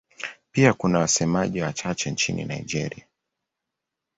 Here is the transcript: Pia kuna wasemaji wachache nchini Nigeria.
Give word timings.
Pia 0.51 0.73
kuna 0.73 0.99
wasemaji 0.99 1.61
wachache 1.61 2.11
nchini 2.11 2.45
Nigeria. 2.45 3.05